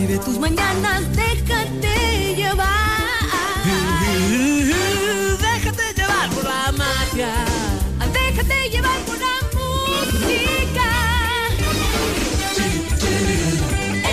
Vive 0.00 0.18
tus 0.20 0.38
mañanas, 0.38 1.02
déjate 1.14 2.34
llevar. 2.34 2.66
Déjate 5.38 5.92
llevar 5.94 6.30
por 6.30 6.44
la 6.44 6.72
magia. 6.72 7.34
Déjate 8.10 8.70
llevar 8.70 8.98
por 9.00 9.18
la 9.18 9.36
música. 9.58 10.88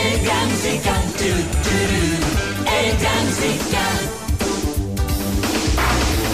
El 0.04 0.22
gran 0.26 0.50
Zika. 0.62 0.96
El 2.80 2.90
gran 3.02 3.26
Zika. 3.40 3.86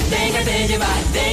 Déjate 0.10 0.68
llevar, 0.68 1.04
déjate 1.14 1.32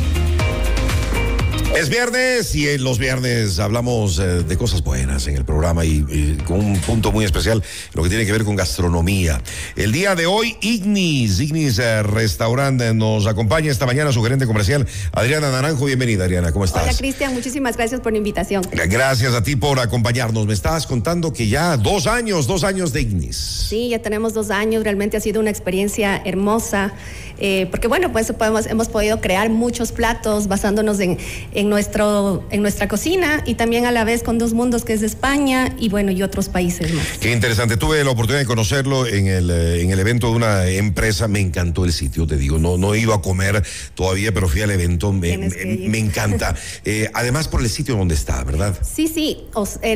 es 1.75 1.89
viernes 1.89 2.53
y 2.53 2.67
en 2.67 2.83
los 2.83 2.99
viernes 2.99 3.59
hablamos 3.59 4.19
eh, 4.19 4.43
de 4.43 4.57
cosas 4.57 4.83
buenas 4.83 5.27
en 5.27 5.37
el 5.37 5.45
programa 5.45 5.85
y, 5.85 6.37
con 6.45 6.59
un 6.59 6.77
punto 6.79 7.11
muy 7.11 7.23
especial, 7.23 7.63
lo 7.93 8.03
que 8.03 8.09
tiene 8.09 8.25
que 8.25 8.31
ver 8.31 8.43
con 8.43 8.55
gastronomía. 8.55 9.41
El 9.75 9.91
día 9.91 10.15
de 10.15 10.25
hoy, 10.25 10.57
Ignis, 10.61 11.39
Ignis 11.39 11.79
eh, 11.79 12.03
Restaurante 12.03 12.93
nos 12.93 13.25
acompaña 13.25 13.71
esta 13.71 13.85
mañana 13.85 14.11
su 14.11 14.21
gerente 14.21 14.45
comercial, 14.45 14.85
Adriana 15.13 15.51
Naranjo. 15.51 15.85
Bienvenida, 15.85 16.25
Adriana, 16.25 16.51
¿cómo 16.51 16.65
estás? 16.65 16.83
Hola, 16.83 16.93
Cristian, 16.93 17.33
muchísimas 17.33 17.77
gracias 17.77 18.01
por 18.01 18.11
la 18.11 18.17
invitación. 18.17 18.63
Gracias 18.71 19.33
a 19.33 19.41
ti 19.41 19.55
por 19.55 19.79
acompañarnos. 19.79 20.45
Me 20.45 20.53
estabas 20.53 20.85
contando 20.85 21.31
que 21.31 21.47
ya 21.47 21.77
dos 21.77 22.05
años, 22.05 22.47
dos 22.47 22.63
años 22.63 22.91
de 22.91 23.01
Ignis. 23.01 23.37
Sí, 23.37 23.89
ya 23.89 23.99
tenemos 23.99 24.33
dos 24.33 24.51
años, 24.51 24.83
realmente 24.83 25.17
ha 25.17 25.21
sido 25.21 25.39
una 25.39 25.49
experiencia 25.49 26.21
hermosa. 26.25 26.93
Eh, 27.43 27.67
porque 27.71 27.87
bueno, 27.87 28.11
pues 28.11 28.31
podemos, 28.33 28.67
hemos 28.67 28.87
podido 28.87 29.19
crear 29.19 29.49
muchos 29.49 29.91
platos 29.91 30.47
basándonos 30.47 30.99
en, 30.99 31.17
en, 31.61 31.69
nuestro, 31.69 32.43
en 32.49 32.61
nuestra 32.63 32.87
cocina 32.87 33.43
y 33.45 33.53
también 33.53 33.85
a 33.85 33.91
la 33.91 34.03
vez 34.03 34.23
con 34.23 34.39
dos 34.39 34.53
mundos 34.53 34.83
que 34.83 34.93
es 34.93 35.03
España 35.03 35.75
y 35.77 35.89
bueno, 35.89 36.11
y 36.11 36.23
otros 36.23 36.49
países 36.49 36.91
más. 36.93 37.05
Qué 37.19 37.31
interesante, 37.31 37.77
tuve 37.77 38.03
la 38.03 38.09
oportunidad 38.09 38.39
de 38.39 38.47
conocerlo 38.47 39.05
en 39.05 39.27
el, 39.27 39.49
eh, 39.51 39.81
en 39.81 39.91
el 39.91 39.99
evento 39.99 40.31
de 40.31 40.35
una 40.35 40.67
empresa, 40.67 41.27
me 41.27 41.39
encantó 41.39 41.85
el 41.85 41.93
sitio, 41.93 42.25
te 42.25 42.35
digo, 42.35 42.57
no, 42.57 42.77
no 42.77 42.95
he 42.95 42.99
ido 42.99 43.13
a 43.13 43.21
comer 43.21 43.63
todavía, 43.93 44.33
pero 44.33 44.49
fui 44.49 44.61
al 44.61 44.71
evento, 44.71 45.13
me, 45.13 45.37
me, 45.37 45.97
encanta. 45.97 46.55
Eh, 46.83 47.09
además 47.13 47.47
por 47.47 47.61
el 47.61 47.69
sitito 47.69 47.97
donde 47.97 48.15
está, 48.15 48.43
¿verdad? 48.43 48.75
Sí, 48.81 49.07
sí, 49.07 49.45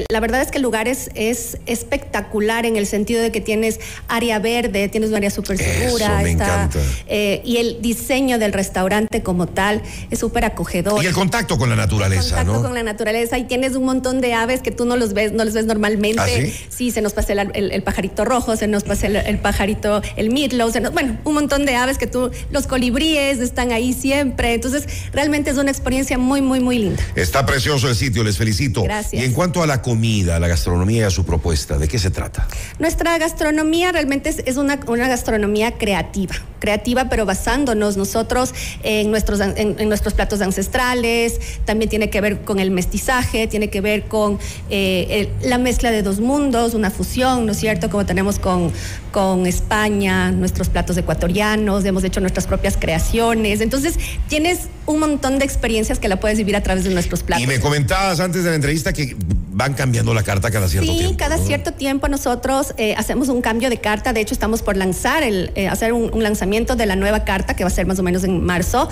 la 0.09 0.19
verdad 0.19 0.41
es 0.41 0.51
que 0.51 0.57
el 0.57 0.63
lugar 0.63 0.87
es, 0.87 1.09
es 1.15 1.57
espectacular 1.65 2.65
en 2.65 2.75
el 2.75 2.85
sentido 2.85 3.21
de 3.21 3.31
que 3.31 3.41
tienes 3.41 3.79
área 4.07 4.39
verde, 4.39 4.87
tienes 4.89 5.09
un 5.09 5.15
área 5.15 5.31
súper 5.31 5.57
segura. 5.57 6.19
me 6.21 6.31
encanta 6.31 6.69
y 7.07 7.57
el 7.57 7.81
diseño 7.81 8.37
del 8.37 8.53
restaurante 8.53 9.23
como 9.23 9.47
tal 9.47 9.81
es 10.11 10.19
súper 10.19 10.45
acogedor. 10.45 11.03
Y 11.03 11.07
el 11.07 11.13
contacto 11.13 11.54
con 11.57 11.69
la 11.69 11.75
naturaleza, 11.75 12.41
el 12.41 12.45
contacto 12.45 12.67
con 12.67 12.73
la 12.75 12.83
naturaleza. 12.83 13.37
Y 13.37 13.45
tienes 13.45 13.75
un 13.75 13.85
montón 13.85 14.21
de 14.21 14.33
aves 14.33 14.61
que 14.61 14.71
tú 14.71 14.85
no 14.85 14.95
los 14.97 15.13
ves, 15.13 15.31
no 15.31 15.43
los 15.43 15.53
ves 15.53 15.65
normalmente. 15.65 16.21
¿Ah, 16.21 16.67
sí? 16.69 16.91
se 16.91 17.01
nos 17.01 17.13
pasa 17.13 17.33
el, 17.33 17.83
pajarito 17.83 18.25
rojo, 18.25 18.55
se 18.55 18.67
nos 18.67 18.83
pasa 18.83 19.07
el, 19.07 19.39
pajarito, 19.39 20.01
el 20.15 20.29
mirlo, 20.29 20.69
bueno, 20.93 21.17
un 21.23 21.33
montón 21.33 21.65
de 21.65 21.75
aves 21.75 21.97
que 21.97 22.07
tú, 22.07 22.31
los 22.51 22.67
colibríes 22.67 23.39
están 23.39 23.71
ahí 23.71 23.93
siempre. 23.93 24.53
Entonces, 24.53 24.87
realmente 25.11 25.49
es 25.49 25.57
una 25.57 25.71
experiencia 25.71 26.17
muy, 26.17 26.41
muy, 26.41 26.59
muy 26.59 26.79
linda. 26.79 27.03
Está 27.15 27.45
precioso 27.45 27.89
el 27.89 27.95
sitio, 27.95 28.23
les 28.23 28.37
felicito. 28.37 28.83
Gracias. 28.83 29.21
Y 29.21 29.25
en 29.25 29.33
cuanto 29.33 29.61
a 29.63 29.67
la 29.67 29.81
comida, 29.81 30.39
la 30.39 30.47
gastronomía 30.47 31.01
y 31.01 31.03
a 31.03 31.09
su 31.09 31.25
propuesta, 31.25 31.77
¿de 31.77 31.87
qué 31.87 31.99
se 31.99 32.11
trata? 32.11 32.47
Nuestra 32.79 33.17
gastronomía 33.17 33.91
realmente 33.91 34.33
es, 34.45 34.57
una, 34.57 34.79
una 34.87 35.07
gastronomía 35.07 35.77
creativa, 35.77 36.35
creativa, 36.65 37.09
pero 37.09 37.27
basándonos 37.27 37.95
nosotros 37.95 38.55
en 38.81 39.11
nuestros, 39.11 39.39
en, 39.39 39.87
nuestros 39.87 40.15
platos 40.15 40.41
ancestrales, 40.41 41.39
también 41.63 41.89
tiene 41.89 42.09
que 42.09 42.21
ver 42.21 42.41
con 42.41 42.59
el 42.59 42.71
mestizaje, 42.71 43.45
tiene 43.45 43.69
que 43.69 43.81
ver 43.81 44.05
con 44.05 44.39
eh, 44.71 45.29
la 45.43 45.59
mezcla 45.59 45.91
de 45.91 46.01
dos 46.01 46.19
mundos, 46.19 46.73
una 46.73 46.89
fusión, 46.89 47.45
¿no 47.45 47.51
es 47.51 47.59
cierto? 47.59 47.91
Como 47.91 48.03
tenemos 48.07 48.39
con, 48.39 48.71
con 49.11 49.45
España, 49.45 50.31
nuestros 50.31 50.69
platos 50.69 50.97
ecuatorianos, 50.97 51.85
hemos 51.85 52.03
hecho 52.03 52.19
nuestras 52.19 52.47
propias 52.47 52.77
creaciones. 52.77 53.61
Entonces, 53.61 53.99
tienes 54.27 54.61
un 54.87 54.99
montón 54.99 55.37
de 55.37 55.45
experiencias 55.45 55.99
que 55.99 56.07
la 56.07 56.19
puedes 56.19 56.37
vivir 56.37 56.55
a 56.55 56.63
través 56.63 56.83
de 56.83 56.89
nuestros 56.89 57.21
platos. 57.21 57.43
Y 57.43 57.47
me 57.47 57.59
comentabas 57.59 58.19
antes 58.19 58.43
de 58.43 58.49
la 58.49 58.55
entrevista 58.55 58.91
que 58.91 59.15
van 59.55 59.73
cambiando 59.73 60.13
la 60.13 60.23
carta 60.23 60.51
cada 60.51 60.67
cierto 60.67 60.91
tiempo. 60.91 61.09
Sí, 61.11 61.15
cada 61.15 61.37
cierto 61.37 61.71
tiempo 61.71 62.09
nosotros 62.09 62.73
eh, 62.77 62.93
hacemos 62.97 63.29
un 63.29 63.41
cambio 63.41 63.69
de 63.69 63.77
carta. 63.77 64.11
De 64.11 64.19
hecho, 64.19 64.33
estamos 64.33 64.61
por 64.61 64.75
lanzar 64.75 65.23
el, 65.23 65.51
eh, 65.55 65.69
hacer 65.69 65.93
un, 65.93 66.11
lanzamiento 66.21 66.54
de 66.63 66.85
la 66.85 66.95
nueva 66.95 67.25
carta 67.25 67.55
que 67.55 67.63
va 67.63 67.67
a 67.67 67.73
ser 67.73 67.85
más 67.85 67.99
o 67.99 68.03
menos 68.03 68.23
en 68.23 68.43
marzo. 68.43 68.87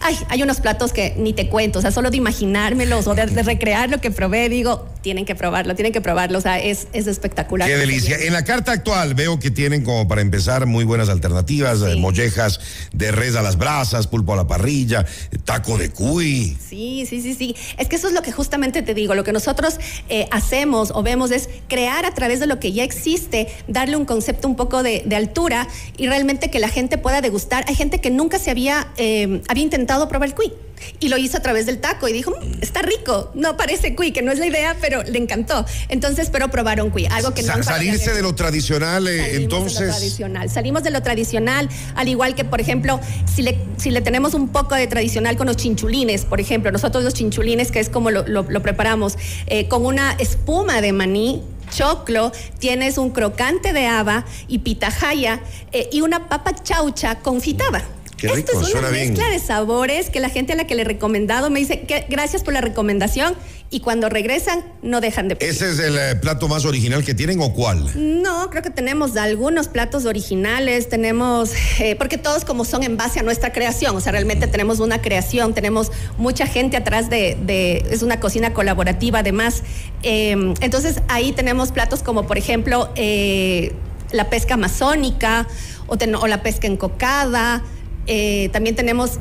Ay, 0.00 0.16
hay 0.28 0.42
unos 0.42 0.60
platos 0.60 0.92
que 0.92 1.14
ni 1.18 1.34
te 1.34 1.48
cuento, 1.48 1.78
o 1.78 1.82
sea, 1.82 1.90
solo 1.90 2.10
de 2.10 2.16
imaginármelos 2.16 3.06
o 3.06 3.14
de, 3.14 3.26
recrear 3.26 3.90
lo 3.90 4.00
que 4.00 4.10
probé, 4.10 4.48
digo, 4.48 4.86
tienen 5.02 5.24
que 5.24 5.34
probarlo, 5.34 5.74
tienen 5.74 5.92
que 5.92 6.00
probarlo, 6.00 6.38
o 6.38 6.40
sea, 6.40 6.58
es, 6.58 6.86
es 6.92 7.06
espectacular. 7.06 7.68
Qué 7.68 7.76
delicia. 7.76 8.16
En 8.18 8.32
la 8.32 8.44
carta 8.44 8.72
actual 8.72 9.14
veo 9.14 9.38
que 9.38 9.50
tienen 9.50 9.84
como 9.84 10.08
para 10.08 10.20
empezar 10.20 10.66
muy 10.66 10.84
buenas 10.84 11.08
alternativas, 11.08 11.82
eh, 11.82 11.96
mollejas 11.96 12.60
de 12.92 13.12
res 13.12 13.36
a 13.36 13.42
las 13.42 13.58
brasas, 13.58 14.06
pulpo 14.06 14.32
a 14.32 14.36
la 14.36 14.46
parrilla, 14.46 15.04
taco 15.44 15.76
de 15.76 15.90
cuy. 15.90 16.56
Sí, 16.68 17.04
sí, 17.08 17.20
sí, 17.20 17.34
sí. 17.34 17.56
Es 17.76 17.88
que 17.88 17.96
eso 17.96 18.08
es 18.08 18.14
lo 18.14 18.22
que 18.22 18.32
justamente 18.32 18.82
te 18.82 18.94
digo, 18.94 19.14
lo 19.14 19.24
que 19.24 19.32
nosotros 19.32 19.78
eh, 20.08 20.28
hacemos 20.30 20.92
o 20.94 21.02
vemos 21.02 21.30
es 21.30 21.48
crear 21.68 22.06
a 22.06 22.14
través 22.14 22.40
de 22.40 22.46
lo 22.46 22.60
que 22.60 22.72
ya 22.72 22.84
existe, 22.84 23.48
darle 23.68 23.96
un 23.96 24.04
concepto 24.04 24.48
un 24.48 24.56
poco 24.56 24.82
de, 24.82 25.02
altura 25.12 25.68
y 25.98 26.06
realmente 26.06 26.50
que 26.50 26.58
la 26.58 26.68
gente 26.68 26.96
pueda 26.96 27.20
degustar. 27.20 27.64
Hay 27.68 27.74
gente 27.74 28.00
que 28.00 28.10
nunca 28.10 28.38
se 28.38 28.50
había, 28.50 28.88
eh, 28.96 29.42
había 29.46 29.62
intentado 29.62 30.08
probar 30.08 30.30
el 30.30 30.34
cuy 30.34 30.52
y 31.00 31.08
lo 31.08 31.16
hizo 31.16 31.36
a 31.36 31.40
través 31.40 31.66
del 31.66 31.78
taco 31.78 32.08
y 32.08 32.12
dijo, 32.12 32.30
mm, 32.30 32.62
está 32.62 32.82
rico, 32.82 33.30
no 33.34 33.56
parece 33.56 33.94
cuy, 33.94 34.12
que 34.12 34.22
no 34.22 34.32
es 34.32 34.38
la 34.38 34.46
idea, 34.46 34.76
pero 34.80 35.02
le 35.02 35.18
encantó. 35.18 35.64
Entonces, 35.88 36.30
pero 36.30 36.48
probaron 36.48 36.90
cuy, 36.90 37.06
algo 37.06 37.34
que 37.34 37.42
no 37.42 37.62
Salirse 37.62 38.12
de 38.12 38.22
lo 38.22 38.34
tradicional, 38.34 39.08
eh, 39.08 39.36
entonces. 39.36 39.80
De 39.80 39.86
lo 39.86 39.92
tradicional. 39.92 40.50
Salimos 40.50 40.82
de 40.82 40.90
lo 40.90 41.02
tradicional, 41.02 41.68
al 41.94 42.08
igual 42.08 42.34
que, 42.34 42.44
por 42.44 42.60
ejemplo, 42.60 43.00
si 43.32 43.42
le, 43.42 43.58
si 43.76 43.90
le 43.90 44.00
tenemos 44.00 44.34
un 44.34 44.48
poco 44.48 44.74
de 44.74 44.86
tradicional 44.86 45.36
con 45.36 45.46
los 45.46 45.56
chinchulines, 45.56 46.24
por 46.24 46.40
ejemplo, 46.40 46.70
nosotros 46.70 47.04
los 47.04 47.14
chinchulines, 47.14 47.70
que 47.70 47.80
es 47.80 47.88
como 47.88 48.10
lo, 48.10 48.24
lo, 48.24 48.62
preparamos, 48.62 49.16
eh, 49.46 49.68
con 49.68 49.86
una 49.86 50.12
espuma 50.12 50.80
de 50.80 50.92
maní, 50.92 51.42
choclo, 51.70 52.32
tienes 52.58 52.98
un 52.98 53.10
crocante 53.10 53.72
de 53.72 53.86
haba 53.86 54.24
y 54.46 54.58
pitahaya 54.58 55.40
eh, 55.72 55.88
y 55.90 56.02
una 56.02 56.28
papa 56.28 56.54
chaucha 56.54 57.18
confitada. 57.20 57.82
Esto 58.22 58.60
es 58.60 58.74
una 58.74 58.90
mezcla 58.90 59.28
de 59.28 59.38
sabores 59.38 60.10
que 60.10 60.20
la 60.20 60.28
gente 60.28 60.52
a 60.52 60.56
la 60.56 60.66
que 60.66 60.74
le 60.74 60.82
he 60.82 60.84
recomendado 60.84 61.50
me 61.50 61.60
dice 61.60 61.80
que 61.80 62.06
gracias 62.08 62.42
por 62.42 62.54
la 62.54 62.60
recomendación 62.60 63.34
y 63.70 63.80
cuando 63.80 64.08
regresan 64.08 64.62
no 64.82 65.00
dejan 65.00 65.28
de 65.28 65.36
pedir. 65.36 65.52
¿Ese 65.52 65.70
es 65.70 65.78
el 65.78 65.96
eh, 65.96 66.14
plato 66.16 66.46
más 66.46 66.64
original 66.66 67.02
que 67.04 67.14
tienen 67.14 67.40
o 67.40 67.54
cuál? 67.54 67.90
No, 67.94 68.50
creo 68.50 68.62
que 68.62 68.70
tenemos 68.70 69.16
algunos 69.16 69.68
platos 69.68 70.04
originales, 70.04 70.88
tenemos, 70.88 71.52
eh, 71.80 71.96
porque 71.96 72.18
todos 72.18 72.44
como 72.44 72.64
son 72.64 72.82
en 72.82 72.96
base 72.96 73.18
a 73.18 73.22
nuestra 73.22 73.52
creación, 73.52 73.96
o 73.96 74.00
sea, 74.00 74.12
realmente 74.12 74.46
tenemos 74.46 74.78
una 74.78 75.00
creación, 75.00 75.54
tenemos 75.54 75.90
mucha 76.18 76.46
gente 76.46 76.76
atrás 76.76 77.08
de, 77.08 77.82
es 77.90 78.02
una 78.02 78.20
cocina 78.20 78.52
colaborativa 78.52 79.20
además. 79.20 79.62
Em, 80.02 80.54
entonces 80.60 81.00
ahí 81.08 81.32
tenemos 81.32 81.72
platos 81.72 82.02
como 82.02 82.26
por 82.26 82.36
ejemplo 82.36 82.90
eh, 82.94 83.72
la 84.12 84.28
pesca 84.28 84.54
amazónica 84.54 85.48
o, 85.86 85.94
o 85.94 86.26
la 86.26 86.42
pesca 86.42 86.66
encocada. 86.66 87.62
Eh, 88.06 88.48
también 88.52 88.76
tenemos 88.76 89.18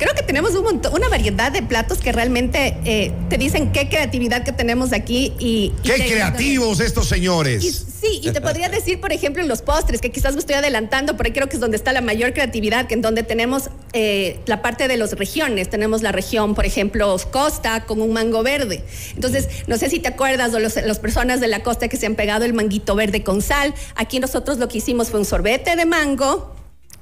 creo 0.00 0.14
que 0.14 0.22
tenemos 0.22 0.54
un 0.54 0.64
montón, 0.64 0.94
una 0.94 1.10
variedad 1.10 1.52
de 1.52 1.62
platos 1.62 1.98
que 1.98 2.10
realmente 2.10 2.78
eh, 2.86 3.12
te 3.28 3.36
dicen 3.36 3.70
qué 3.70 3.90
creatividad 3.90 4.44
que 4.44 4.52
tenemos 4.52 4.94
aquí 4.94 5.34
y... 5.38 5.74
¡Qué 5.84 6.06
creativos 6.06 6.80
estos 6.80 7.06
señores! 7.06 7.86
sí, 8.00 8.20
y 8.22 8.30
te 8.30 8.40
podría 8.40 8.70
decir, 8.70 8.98
por 8.98 9.12
ejemplo, 9.12 9.42
en 9.42 9.48
los 9.48 9.60
postres, 9.60 10.00
que 10.00 10.10
quizás 10.10 10.32
me 10.32 10.40
estoy 10.40 10.54
adelantando, 10.54 11.18
pero 11.18 11.30
creo 11.34 11.50
que 11.50 11.56
es 11.56 11.60
donde 11.60 11.76
está 11.76 11.92
la 11.92 12.00
mayor 12.00 12.32
creatividad, 12.32 12.86
que 12.86 12.94
en 12.94 13.02
donde 13.02 13.24
tenemos 13.24 13.68
eh, 13.92 14.40
la 14.46 14.62
parte 14.62 14.88
de 14.88 14.96
las 14.96 15.12
regiones. 15.12 15.68
Tenemos 15.68 16.00
la 16.00 16.12
región, 16.12 16.54
por 16.54 16.64
ejemplo, 16.64 17.14
costa, 17.30 17.84
con 17.84 18.00
un 18.00 18.14
mango 18.14 18.42
verde. 18.42 18.82
Entonces, 19.14 19.48
no 19.66 19.76
sé 19.76 19.90
si 19.90 19.98
te 19.98 20.08
acuerdas, 20.08 20.54
o 20.54 20.58
las 20.58 20.98
personas 20.98 21.40
de 21.40 21.48
la 21.48 21.62
costa 21.62 21.88
que 21.88 21.98
se 21.98 22.06
han 22.06 22.14
pegado 22.14 22.46
el 22.46 22.54
manguito 22.54 22.94
verde 22.94 23.22
con 23.22 23.42
sal. 23.42 23.74
Aquí 23.96 24.18
nosotros 24.18 24.56
lo 24.56 24.68
que 24.68 24.78
hicimos 24.78 25.10
fue 25.10 25.20
un 25.20 25.26
sorbete 25.26 25.76
de 25.76 25.84
mango 25.84 26.54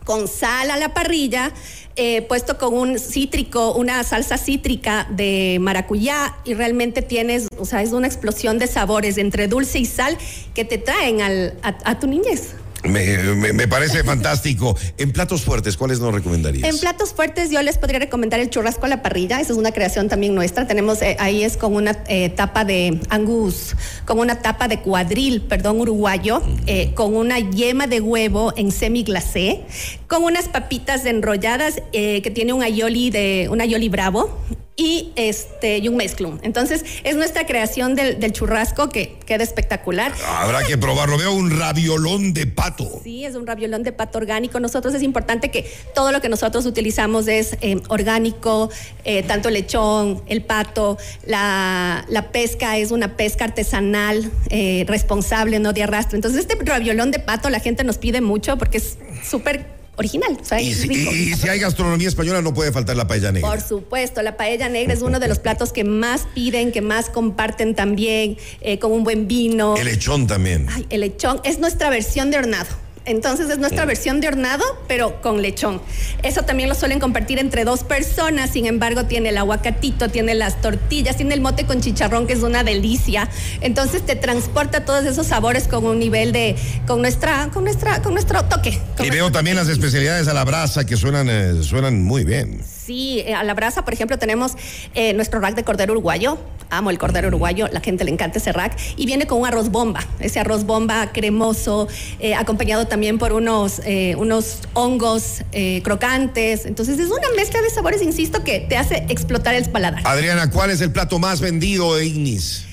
con 0.09 0.27
sal 0.27 0.71
a 0.71 0.79
la 0.79 0.95
parrilla, 0.95 1.53
eh, 1.95 2.23
puesto 2.23 2.57
con 2.57 2.73
un 2.73 2.99
cítrico, 2.99 3.75
una 3.75 4.03
salsa 4.05 4.39
cítrica 4.39 5.07
de 5.11 5.59
maracuyá 5.61 6.35
y 6.47 6.55
realmente 6.55 7.03
tienes, 7.03 7.47
o 7.59 7.67
sea, 7.67 7.83
es 7.83 7.93
una 7.93 8.07
explosión 8.07 8.59
de 8.59 8.69
sabores 8.69 9.19
entre 9.19 9.49
dulce 9.49 9.81
y 9.81 9.85
sal 9.85 10.17
que 10.55 10.65
te 10.65 10.79
traen 10.79 11.21
al, 11.21 11.59
a, 11.63 11.99
tu 11.99 12.07
niñez. 12.07 12.55
Me, 12.89 13.19
me- 13.35 13.53
me 13.53 13.69
parece 13.69 14.03
fantástico. 14.05 14.77
En 14.97 15.13
platos 15.13 15.43
fuertes, 15.43 15.77
¿cuáles 15.77 16.01
nos 16.01 16.15
recomendarías? 16.15 16.69
En 16.69 16.79
platos 16.81 17.13
fuertes 17.13 17.51
yo 17.51 17.63
les 17.63 17.79
podría 17.79 17.99
recomendar 18.01 18.41
el 18.41 18.51
churrasco 18.51 18.87
a 18.87 18.89
la 18.89 19.03
parrilla, 19.03 19.41
esa 19.41 19.53
es 19.53 19.59
una 19.59 19.73
creación 19.73 20.09
también 20.09 20.35
nuestra. 20.35 20.67
Tenemos 20.67 21.03
eh, 21.03 21.17
ahí 21.21 21.43
es 21.45 21.57
con 21.57 21.75
una 21.75 22.03
eh, 22.09 22.29
tapa 22.31 22.65
de 22.65 23.01
angus, 23.11 23.75
con 24.05 24.19
una 24.19 24.41
tapa 24.41 24.69
de 24.69 24.81
cuadril, 24.81 25.43
perdón, 25.43 25.81
uruguayo, 25.81 26.43
eh, 26.67 26.93
con 26.95 27.15
una 27.17 27.39
yema 27.39 27.87
de 27.87 28.01
huevo 28.01 28.53
en 28.57 28.73
semi 28.73 29.03
glacé, 29.03 29.63
con 30.07 30.25
unas 30.25 30.49
papitas 30.49 31.05
enrolladas 31.05 31.83
eh, 31.93 32.23
que 32.23 32.31
tiene 32.31 32.53
un 32.53 32.63
aioli 32.63 33.11
de 33.11 33.49
un 33.51 33.61
aioli 33.61 33.89
bravo 33.89 34.39
y 34.79 35.13
este 35.17 35.79
y 35.79 35.89
un 35.89 35.97
mezclum. 35.97 36.39
Entonces 36.43 36.85
es 37.03 37.17
nuestra 37.17 37.45
creación 37.45 37.97
del, 37.97 38.21
del 38.21 38.33
churrasco 38.33 38.89
que 38.89 39.19
queda 39.27 39.43
espectacular. 39.43 40.13
Habrá 40.25 40.63
que 40.65 40.79
probarlo. 40.79 41.19
Veo 41.19 41.33
un 41.33 41.51
raviolón 41.51 42.33
de 42.33 42.47
pato. 42.47 42.89
Sí, 43.03 43.25
es 43.25 43.35
un 43.35 43.47
raviolón 43.47 43.83
de 43.83 43.93
pato 43.93 44.19
orgánico. 44.19 44.61
Nosotros 44.61 44.95
es 44.95 45.03
importante 45.03 45.51
que 45.51 45.69
todo 45.95 46.13
lo 46.13 46.21
que 46.21 46.29
nosotros 46.29 46.65
utilizamos 46.65 47.27
es 47.27 47.59
eh, 47.61 47.81
orgánico, 47.89 48.71
eh, 49.05 49.25
tanto 49.25 49.49
el 49.49 49.55
lechón, 49.55 50.23
el 50.27 50.45
pato, 50.45 50.97
la, 51.27 52.05
la 52.09 52.31
pesca 52.31 52.79
es 52.79 52.93
una 52.93 53.17
pesca 53.17 53.47
artesanal, 53.47 54.31
eh, 54.51 54.85
responsable, 54.87 55.59
no 55.59 55.73
de 55.73 55.83
arrastre. 55.83 56.17
Entonces 56.17 56.41
este 56.41 56.57
raviolón 56.65 57.11
de 57.11 57.19
pato 57.19 57.51
la 57.51 57.59
gente 57.59 57.83
nos 57.83 57.99
pide 57.99 58.21
mucho 58.21 58.57
porque 58.57 58.79
es 58.79 58.97
súper 59.29 59.78
original. 59.99 60.39
o 60.41 60.45
sea, 60.45 60.61
Y 60.61 60.71
es 60.71 60.79
si, 60.79 60.89
rico. 60.89 61.11
y- 61.13 61.33
y 61.33 61.35
si 61.35 61.49
hay 61.49 61.59
gastronomía 61.59 62.09
española, 62.09 62.41
no 62.41 62.55
puede 62.55 62.73
faltar 62.73 62.97
la 62.97 63.07
paella 63.07 63.33
negra. 63.33 63.49
Por 63.51 63.61
supuesto, 63.61 64.23
la 64.23 64.37
paella 64.37 64.69
negra 64.69 64.95
es 64.95 65.03
uno 65.03 65.19
de 65.21 65.29
los 65.29 65.39
platos 65.39 65.73
que 65.73 65.85
más 65.85 66.23
piden, 66.35 66.73
que 66.73 66.81
más 66.81 67.11
comparten 67.11 67.75
también, 67.75 68.37
eh, 68.61 68.79
con 68.79 68.93
un 68.93 69.05
buen 69.05 69.29
vino. 69.29 69.77
El 69.77 69.85
lechón 69.87 70.27
también. 70.27 70.67
Ay, 70.71 70.87
el 70.91 71.01
lechón 71.03 71.41
es 71.45 71.59
nuestra 71.59 71.91
versión 71.91 72.31
de 72.31 72.39
hornado. 72.39 72.69
Entonces 73.09 73.49
es 73.49 73.59
nuestra 73.59 73.87
versión 73.87 74.21
de 74.21 74.29
hornado, 74.29 74.63
pero 74.87 75.21
con 75.23 75.41
lechón. 75.41 75.81
Eso 76.23 76.43
también 76.43 76.69
lo 76.69 76.75
suelen 76.75 77.01
compartir 77.01 77.39
entre 77.39 77.65
dos 77.65 77.83
personas. 77.83 78.51
Sin 78.51 78.67
embargo, 78.67 79.07
tiene 79.07 79.31
el 79.31 79.39
aguacatito, 79.39 80.11
tiene 80.11 80.35
las 80.35 80.61
tortillas, 80.61 81.17
tiene 81.17 81.35
el 81.35 81.41
mote 81.41 81.65
con 81.65 81.81
chicharrón, 81.81 82.27
que 82.27 82.35
es 82.35 82.43
una 82.43 82.65
delicia. 82.65 83.29
Entonces 83.63 84.05
te 84.05 84.15
transporta 84.15 84.85
todos 84.85 85.07
esos 85.07 85.27
sabores 85.27 85.69
con 85.69 85.87
un 85.87 85.99
nivel 85.99 86.33
de, 86.33 86.55
con 86.87 87.01
nuestra, 87.01 87.49
con 87.53 87.65
nuestra, 87.65 88.03
con 88.03 88.13
nuestro 88.13 88.45
toque. 88.45 88.79
con 88.95 89.07
Y 89.07 89.11
veo 89.11 89.33
también 89.33 89.57
las 89.57 89.69
especialidades 89.69 90.29
a 90.29 90.35
la 90.35 90.45
brasa 90.45 90.85
que 90.85 90.97
suenan, 90.97 91.29
eh, 91.31 91.63
suenan 91.63 92.03
muy 92.03 92.25
bien. 92.25 92.61
Sí, 92.89 93.23
eh, 93.27 93.35
a 93.35 93.45
la 93.45 93.53
brasa, 93.53 93.85
por 93.85 93.93
ejemplo, 93.93 94.19
tenemos 94.19 94.53
eh, 94.95 95.13
nuestro 95.13 95.41
rack 95.41 95.55
de 95.55 95.63
cordero 95.63 95.93
uruguayo. 95.93 96.39
Amo 96.71 96.89
el 96.89 96.97
cordero 96.97 97.29
uruguayo, 97.29 97.69
la 97.71 97.81
gente 97.81 98.03
le 98.03 98.11
encanta 98.11 98.39
ese 98.39 98.51
rack. 98.51 98.79
Y 98.97 99.05
viene 99.05 99.27
con 99.27 99.41
un 99.41 99.47
arroz 99.47 99.69
bomba, 99.69 100.01
ese 100.21 100.41
arroz 100.41 100.65
bomba 100.65 101.13
cremoso, 101.13 101.87
eh, 102.19 102.35
acompañado 102.35 102.87
también 102.87 103.19
por 103.19 103.35
unos, 103.35 103.83
unos 104.17 104.61
hongos 104.73 105.43
crocantes. 105.83 106.65
Entonces 106.65 106.99
es 106.99 107.11
una 107.11 107.29
mezcla 107.37 107.61
de 107.61 107.69
sabores, 107.69 108.01
insisto, 108.01 108.43
que 108.43 108.61
te 108.61 108.79
hace 108.79 109.05
explotar 109.11 109.55
el 109.55 109.69
paladar. 109.69 110.01
Adriana, 110.07 110.51
¿cuál 110.51 110.71
es 110.71 110.81
el 110.81 110.91
plato 110.91 111.19
más 111.19 111.41
vendido 111.43 111.95
de 111.95 112.07
Ignis? 112.07 112.68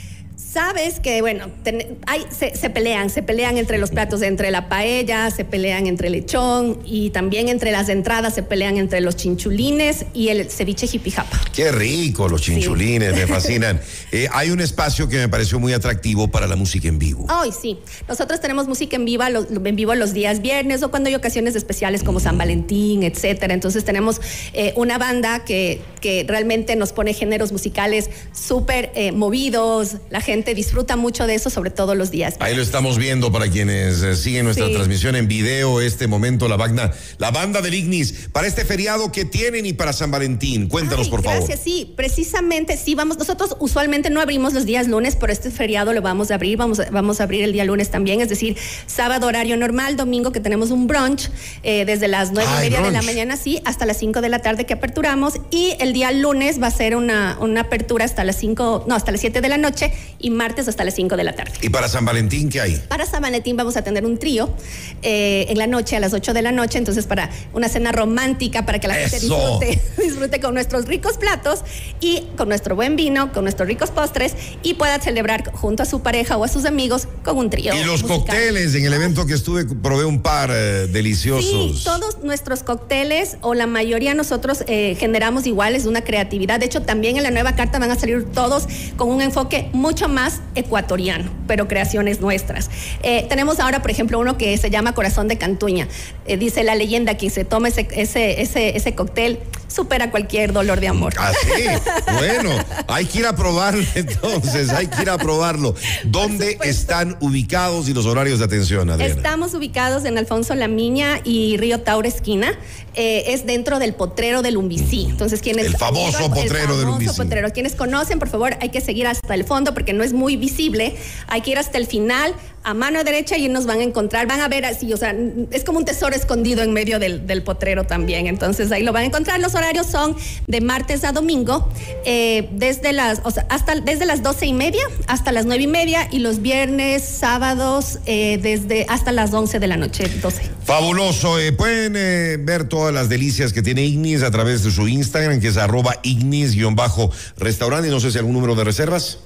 Sabes 0.56 1.02
que, 1.02 1.19
bueno, 1.19 1.48
ten- 1.63 1.98
hay, 2.07 2.25
se, 2.30 2.56
se 2.56 2.69
pelean, 2.69 3.10
se 3.10 3.22
pelean 3.22 3.57
entre 3.57 3.78
los 3.78 3.90
platos, 3.92 4.22
entre 4.22 4.52
la 4.52 4.69
paella, 4.69 5.30
se 5.30 5.44
pelean 5.44 5.86
entre 5.86 6.07
el 6.07 6.13
lechón 6.13 6.80
y 6.86 7.10
también 7.10 7.50
entre 7.50 7.74
las 7.74 7.90
entradas 7.90 8.36
se 8.36 8.42
pelean 8.42 8.78
entre 8.78 9.02
los 9.02 9.18
chinchulines 9.18 10.06
y 10.13 10.30
el 10.30 10.50
ceviche 10.50 10.88
jipijapa. 10.88 11.42
Qué 11.54 11.74
rico, 11.74 12.30
los 12.30 12.42
chinchulines, 12.42 13.13
me 13.13 13.28
fascinan. 13.28 13.81
Eh, 14.12 14.30
hay 14.31 14.50
un 14.50 14.62
espacio 14.62 15.10
que 15.10 15.18
me 15.18 15.28
pareció 15.28 15.60
muy 15.60 15.74
atractivo 15.74 16.30
para 16.30 16.48
la 16.48 16.56
música 16.56 16.88
en 16.88 16.98
vivo. 17.00 17.25
Ay, 17.28 17.51
sí. 17.51 17.80
Nosotros 18.08 18.40
tenemos 18.40 18.66
música 18.66 18.96
en 18.96 19.04
vivo, 19.04 19.28
los, 19.30 19.48
en 19.51 19.75
vivo 19.75 19.94
los 19.94 20.13
días 20.13 20.42
viernes 20.42 20.84
o 20.84 20.90
cuando 20.92 21.10
hay 21.10 21.16
ocasiones 21.16 21.54
especiales 21.56 22.01
como 22.01 22.22
San 22.22 22.38
Valentín, 22.38 23.04
etcétera. 23.04 23.54
Entonces 23.54 23.84
tenemos 23.84 24.22
eh, 24.54 24.72
una 24.78 24.98
banda 24.98 25.44
que, 25.44 25.81
que 26.00 26.24
realmente 26.25 26.78
nos 26.78 26.94
pone 26.94 27.13
géneros 27.13 27.51
musicales 27.51 28.10
súper 28.31 28.92
eh, 28.96 29.12
movidos. 29.12 29.98
La 30.12 30.22
gente 30.22 30.44
disfruta 30.53 30.95
mucho 30.95 31.25
de 31.25 31.36
eso, 31.36 31.50
sobre 31.50 31.71
todo 31.71 31.95
los 31.95 32.12
días. 32.12 32.36
Ahí 32.39 32.56
lo 32.56 32.62
estamos 32.62 32.97
viendo 32.97 33.31
para 33.31 33.50
quienes 33.50 34.03
eh, 34.03 34.15
siguen 34.15 34.45
nuestra 34.45 34.68
Sí. 34.68 34.74
transmisión 34.74 35.15
en 35.15 35.27
video, 35.27 35.81
este 35.81 36.07
momento, 36.07 36.47
la 36.47 36.57
banda, 36.57 36.94
la 37.18 37.31
banda 37.31 37.62
del 37.62 37.74
Ignis, 37.74 38.27
para 38.31 38.47
este 38.47 38.65
feriado 38.65 39.12
que 39.12 39.25
tienen 39.25 39.65
y 39.65 39.74
para 39.74 39.94
San 39.94 40.12
Valentín. 40.12 40.68
Cuéntanos, 40.68 41.06
Ay, 41.07 41.12
por 41.12 41.24
favor. 41.24 41.39
Gracias, 41.39 41.62
sí, 41.63 41.94
precisamente, 41.95 42.77
sí, 42.77 42.95
vamos, 42.95 43.18
nosotros 43.18 43.56
usualmente 43.59 44.09
no 44.09 44.21
abrimos 44.21 44.53
los 44.53 44.65
días 44.65 44.88
lunes, 44.88 45.15
pero 45.15 45.31
este 45.31 45.50
feriado 45.51 45.94
lo 45.94 46.01
vamos 46.01 46.31
a 46.31 46.36
abrir, 46.36 46.57
vamos 46.57 46.80
a, 46.80 46.89
vamos 46.91 47.19
a 47.19 47.24
abrir 47.24 47.44
el 47.44 47.53
día 47.53 47.63
lunes 47.65 47.89
también, 47.89 48.21
es 48.21 48.30
decir, 48.30 48.57
sábado 48.88 49.27
horario 49.27 49.56
normal, 49.57 49.95
domingo 49.95 50.31
que 50.31 50.39
tenemos 50.39 50.71
un 50.71 50.88
brunch, 50.88 51.30
eh, 51.63 51.86
desde 51.86 52.07
las 52.07 52.31
nueve 52.31 52.50
y 52.57 52.62
media 52.62 52.81
de 52.81 52.91
la 52.91 53.01
mañana, 53.01 53.38
sí, 53.38 53.62
hasta 53.65 53.86
las 53.86 53.98
5 53.98 54.21
de 54.21 54.30
la 54.30 54.39
tarde 54.39 54.65
que 54.65 54.74
aperturamos, 54.74 55.33
y 55.51 55.74
el 55.80 55.94
día 55.94 56.12
lunes 56.12 56.62
va 56.62 56.68
a 56.68 56.71
ser 56.71 56.95
una, 56.95 57.38
una 57.39 57.62
apertura 57.62 58.06
hasta 58.06 58.24
las 58.24 58.38
5, 58.38 58.86
no, 58.88 58.95
hasta 58.95 59.12
las 59.12 59.21
7 59.21 59.41
de 59.41 59.50
la 59.50 59.57
noche, 59.57 59.91
y 60.19 60.30
martes 60.36 60.68
hasta 60.68 60.84
las 60.84 60.96
5 60.96 61.18
de 61.18 61.24
la 61.24 61.34
tarde. 61.34 61.54
Y 61.62 61.70
para 61.70 61.90
San 61.90 62.06
Valentín, 62.06 62.50
¿qué 62.50 62.62
hay? 62.62 62.76
Para 62.88 63.06
San 63.06 63.22
Valentín 63.22 63.58
vamos 63.58 63.78
a 63.78 63.84
tener 63.84 64.06
un 64.06 64.18
trío 64.18 64.54
eh, 65.02 65.46
en 65.50 65.58
la 65.58 65.68
noche, 65.68 65.96
a 65.96 66.00
las 66.00 66.14
8 66.14 66.34
de 66.34 66.42
la 66.42 66.52
noche, 66.52 66.78
entonces 66.78 67.06
para 67.06 67.30
una 67.54 67.70
cena 67.70 67.92
romántica, 67.92 68.66
para 68.66 68.80
que 68.80 68.88
la 68.88 68.96
gente 68.96 69.20
disfrute, 69.20 69.82
disfrute 70.04 70.40
con 70.40 70.54
nuestros 70.54 70.86
ricos 70.86 71.18
platos 71.18 71.62
y 72.00 72.24
con 72.38 72.50
nuestro 72.50 72.76
buen 72.76 72.96
vino, 72.96 73.32
con 73.32 73.44
nuestros 73.44 73.68
ricos 73.68 73.92
postres 73.92 74.34
y 74.64 74.76
pueda 74.76 75.00
celebrar 75.00 75.52
junto 75.54 75.84
a 75.84 75.86
su 75.86 76.02
pareja 76.02 76.38
o 76.38 76.44
a 76.44 76.48
sus 76.48 76.66
amigos 76.66 77.08
con 77.24 77.38
un 77.38 77.50
trío. 77.50 77.74
Y 77.74 77.84
los 77.84 78.04
musical. 78.04 78.18
cócteles, 78.18 78.76
en 78.76 78.86
el 78.86 78.94
evento 78.94 79.26
que 79.26 79.34
estuve, 79.34 79.66
probé 79.66 80.06
un 80.06 80.22
par 80.22 80.52
eh, 80.52 80.88
deliciosos. 80.88 81.80
Sí, 81.80 81.84
todos 81.84 82.24
nuestros 82.24 82.64
cócteles 82.64 83.38
o 83.42 83.54
la 83.54 83.68
mayoría 83.68 84.14
nosotros 84.14 84.64
eh, 84.68 84.96
generamos 85.00 85.46
iguales 85.48 85.86
una 85.86 86.04
creatividad. 86.04 86.60
De 86.60 86.66
hecho, 86.66 86.82
también 86.82 87.18
en 87.18 87.24
la 87.24 87.32
nueva 87.32 87.56
carta 87.56 87.80
van 87.80 87.92
a 87.92 87.96
salir 87.96 88.26
todos 88.26 88.68
con 88.98 89.10
un 89.10 89.22
enfoque 89.22 89.70
mucho 89.74 90.08
más 90.08 90.14
ecuatoriano, 90.56 91.29
pero 91.47 91.67
creaciones 91.67 92.21
nuestras. 92.21 92.69
Eh, 93.03 93.25
tenemos 93.29 93.59
ahora, 93.59 93.81
por 93.81 93.91
ejemplo, 93.91 94.19
uno 94.19 94.38
que 94.38 94.57
se 94.57 94.69
llama 94.69 94.94
Corazón 94.94 95.27
de 95.27 95.38
Cantuña. 95.38 95.88
Eh, 96.25 96.38
dice 96.38 96.63
la 96.63 96.75
leyenda 96.75 97.17
que 97.17 97.29
se 97.29 97.45
toma 97.45 97.67
ese, 97.67 97.88
ese, 97.91 98.41
ese, 98.41 98.75
ese 98.75 98.95
cóctel 98.95 99.39
supera 99.67 100.09
cualquier 100.09 100.53
dolor 100.53 100.79
de 100.79 100.88
amor. 100.88 101.13
Ah, 101.17 101.31
sí. 101.44 101.63
Bueno, 102.15 102.51
hay 102.88 103.06
que 103.06 103.19
ir 103.19 103.25
a 103.25 103.35
probarlo 103.35 103.83
entonces, 103.95 104.69
hay 104.69 104.88
que 104.88 105.01
ir 105.01 105.09
a 105.09 105.17
probarlo. 105.17 105.75
¿Dónde 106.06 106.57
están 106.63 107.17
ubicados 107.19 107.89
y 107.89 107.94
los 107.94 108.06
horarios 108.06 108.39
de 108.39 108.45
atención, 108.45 108.89
Adriana? 108.89 109.13
Estamos 109.13 109.53
ubicados 109.53 110.06
en 110.06 110.17
Alfonso 110.17 110.56
Lamiña 110.56 111.19
y 111.23 111.57
Río 111.57 111.81
Taura 111.81 112.07
Esquina. 112.07 112.53
Eh, 112.94 113.33
es 113.33 113.45
dentro 113.45 113.79
del 113.79 113.94
potrero 113.94 114.41
del 114.41 114.56
Umbicí. 114.56 115.07
Entonces, 115.09 115.41
quienes. 115.41 115.65
El 115.65 115.75
famoso 115.75 116.29
potrero 116.29 116.77
del 116.77 116.85
famoso 116.85 116.94
Umbicí. 116.94 117.17
potrero. 117.17 117.51
Quienes 117.51 117.75
conocen, 117.75 118.19
por 118.19 118.29
favor, 118.29 118.56
hay 118.62 118.69
que 118.69 118.79
seguir 118.79 119.07
hasta 119.07 119.33
el 119.33 119.44
fondo 119.44 119.73
porque 119.73 119.91
no 119.91 120.03
es 120.06 120.13
muy 120.13 120.38
visible. 120.38 120.96
Hay 121.28 121.42
que 121.42 121.52
ir 121.52 121.57
hasta 121.57 121.78
el 121.78 121.88
final, 121.88 122.34
a 122.63 122.74
mano 122.74 123.04
derecha, 123.04 123.38
y 123.38 123.50
nos 123.50 123.66
van 123.66 123.80
a 123.80 123.84
encontrar. 123.84 124.28
Van 124.28 124.42
a 124.42 124.48
ver 124.48 124.66
así, 124.66 124.94
o 124.94 124.98
sea, 124.98 125.16
es 125.52 125.63
como 125.63 125.80
un 125.80 125.86
tesoro 125.86 126.16
escondido 126.16 126.63
en 126.63 126.74
medio 126.74 127.00
del, 127.00 127.44
potrero 127.44 127.84
también. 127.86 128.27
Entonces, 128.27 128.72
ahí 128.72 128.84
lo 128.84 128.94
van 128.94 129.03
a 129.03 129.06
encontrar. 129.08 129.39
Los 129.39 129.56
horarios 129.56 129.88
son 129.88 130.15
de 130.48 130.62
martes 130.62 131.03
a 131.03 131.12
domingo, 131.12 131.70
eh, 132.06 132.50
desde 132.53 132.94
las, 132.94 133.22
o 133.24 133.32
sea, 133.32 133.46
hasta 133.50 133.75
desde 133.75 134.06
las 134.06 134.24
doce 134.24 134.46
y 134.46 134.53
media 134.53 134.84
hasta 135.08 135.32
las 135.32 135.46
nueve 135.46 135.63
y 135.63 135.68
media, 135.68 136.08
y 136.12 136.20
los 136.20 136.41
viernes, 136.41 137.03
sábados, 137.03 138.00
eh, 138.06 138.39
desde 138.41 138.86
hasta 138.89 139.12
las 139.12 139.34
11 139.34 139.60
de 139.60 139.68
la 139.68 139.77
noche, 139.77 140.08
12. 140.22 140.41
Fabuloso. 140.63 141.39
eh, 141.39 141.51
pueden 141.51 141.96
eh, 141.96 142.38
ver 142.39 142.68
todas 142.68 142.94
las 142.94 143.10
delicias 143.10 143.53
que 143.53 143.62
tiene 143.62 143.84
Ignis 143.84 144.24
a 144.24 144.32
través 144.32 144.63
de 144.63 144.72
su 144.72 144.88
Instagram, 144.88 145.39
que 145.39 145.48
es 145.48 145.58
arroba 145.58 145.96
Ignis-restaurante. 146.03 147.89
No 147.89 148.00
sé 148.00 148.12
si 148.12 148.18
algún 148.18 148.34
número 148.34 148.56
de 148.56 148.63
reservas. 148.63 149.20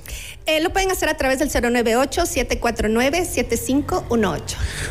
Eh, 0.49 0.59
lo 0.61 0.71
pueden 0.71 0.89
hacer 0.89 1.09
a 1.09 1.15
través 1.15 1.37
del 1.37 1.51
098-749-7518. 1.51 4.41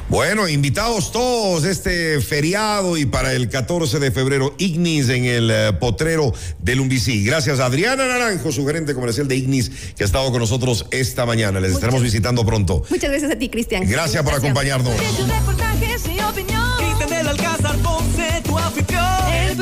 Bueno, 0.08 0.46
invitados 0.46 1.10
todos 1.10 1.64
este 1.64 2.20
feriado 2.20 2.96
y 2.96 3.06
para 3.06 3.32
el 3.32 3.48
14 3.48 3.98
de 3.98 4.12
febrero, 4.12 4.54
Ignis 4.58 5.08
en 5.08 5.24
el 5.24 5.50
eh, 5.50 5.72
potrero 5.72 6.32
del 6.60 6.78
Umbicí. 6.78 7.24
Gracias 7.24 7.58
a 7.58 7.66
Adriana 7.66 8.06
Naranjo, 8.06 8.52
su 8.52 8.64
gerente 8.64 8.94
comercial 8.94 9.26
de 9.26 9.34
Ignis, 9.34 9.72
que 9.96 10.04
ha 10.04 10.06
estado 10.06 10.30
con 10.30 10.38
nosotros 10.38 10.86
esta 10.92 11.26
mañana. 11.26 11.58
Les 11.58 11.72
estaremos 11.72 12.04
visitando 12.04 12.46
pronto. 12.46 12.84
Muchas 12.88 13.10
gracias 13.10 13.32
a 13.32 13.36
ti, 13.36 13.48
Cristian. 13.48 13.84
Gracias 13.84 14.22
por 14.22 14.34
acompañarnos. 14.34 14.94
Reportajes 14.96 16.06
y 16.06 16.20
opinión. 16.20 16.62
Cristian 16.78 17.10
del 17.10 17.26
Alcázar 17.26 17.76
Ponce, 17.78 18.42
tu 18.44 18.56
anfitrión. 18.56 19.48